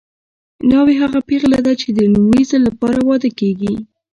[0.69, 3.73] ناوې هغه پېغله ده چې د لومړي ځل لپاره واده کیږي